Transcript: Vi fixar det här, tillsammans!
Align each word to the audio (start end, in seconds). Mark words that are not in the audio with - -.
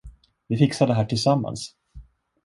Vi 0.49 0.57
fixar 0.57 0.87
det 0.87 0.93
här, 0.93 1.05
tillsammans! 1.05 1.75